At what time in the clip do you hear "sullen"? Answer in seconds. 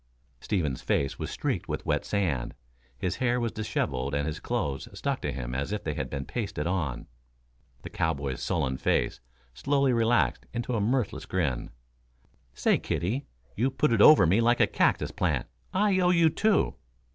8.41-8.77